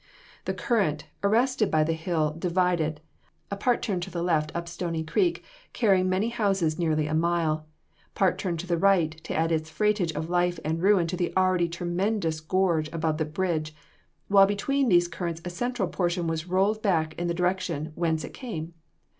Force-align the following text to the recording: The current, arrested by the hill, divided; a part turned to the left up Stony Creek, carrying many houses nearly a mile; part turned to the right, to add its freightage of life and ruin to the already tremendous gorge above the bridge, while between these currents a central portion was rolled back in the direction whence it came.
The 0.45 0.53
current, 0.55 1.05
arrested 1.23 1.69
by 1.69 1.83
the 1.83 1.93
hill, 1.93 2.31
divided; 2.35 3.01
a 3.51 3.55
part 3.55 3.83
turned 3.83 4.01
to 4.01 4.09
the 4.09 4.23
left 4.23 4.51
up 4.55 4.67
Stony 4.67 5.03
Creek, 5.03 5.43
carrying 5.73 6.09
many 6.09 6.29
houses 6.29 6.79
nearly 6.79 7.05
a 7.05 7.13
mile; 7.13 7.67
part 8.15 8.39
turned 8.39 8.57
to 8.61 8.65
the 8.65 8.79
right, 8.79 9.11
to 9.25 9.35
add 9.35 9.51
its 9.51 9.69
freightage 9.69 10.15
of 10.15 10.27
life 10.27 10.59
and 10.65 10.81
ruin 10.81 11.05
to 11.05 11.15
the 11.15 11.31
already 11.37 11.69
tremendous 11.69 12.39
gorge 12.39 12.89
above 12.91 13.19
the 13.19 13.25
bridge, 13.25 13.75
while 14.27 14.47
between 14.47 14.89
these 14.89 15.07
currents 15.07 15.39
a 15.45 15.51
central 15.51 15.87
portion 15.87 16.25
was 16.25 16.47
rolled 16.47 16.81
back 16.81 17.13
in 17.19 17.27
the 17.27 17.35
direction 17.35 17.91
whence 17.93 18.23
it 18.23 18.33
came. 18.33 18.73